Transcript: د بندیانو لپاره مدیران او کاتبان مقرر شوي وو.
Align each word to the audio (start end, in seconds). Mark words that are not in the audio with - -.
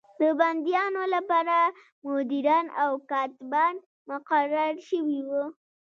د 0.21 0.23
بندیانو 0.39 1.03
لپاره 1.15 1.57
مدیران 2.07 2.65
او 2.83 2.91
کاتبان 3.09 3.75
مقرر 4.09 4.73
شوي 4.89 5.19
وو. 5.29 5.43